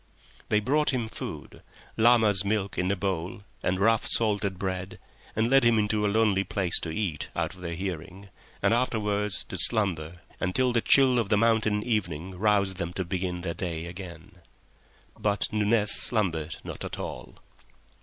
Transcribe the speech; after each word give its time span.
They 0.49 0.59
brought 0.59 0.89
him 0.89 1.07
food, 1.07 1.61
llama's 1.95 2.43
milk 2.43 2.75
in 2.75 2.89
a 2.91 2.95
bowl 2.95 3.43
and 3.61 3.79
rough 3.79 4.03
salted 4.07 4.57
bread, 4.57 4.97
and 5.35 5.47
led 5.47 5.63
him 5.63 5.77
into 5.77 6.03
a 6.03 6.09
lonely 6.09 6.43
place 6.43 6.79
to 6.79 6.89
eat 6.89 7.29
out 7.35 7.53
of 7.53 7.61
their 7.61 7.75
hearing, 7.75 8.29
and 8.63 8.73
afterwards 8.73 9.43
to 9.43 9.59
slumber 9.59 10.21
until 10.39 10.73
the 10.73 10.81
chill 10.81 11.19
of 11.19 11.29
the 11.29 11.37
mountain 11.37 11.83
evening 11.83 12.31
roused 12.39 12.77
them 12.77 12.93
to 12.93 13.05
begin 13.05 13.41
their 13.41 13.53
day 13.53 13.85
again. 13.85 14.37
But 15.19 15.45
Nunez 15.53 15.91
slumbered 15.91 16.55
not 16.63 16.83
at 16.83 16.97
all. 16.97 17.35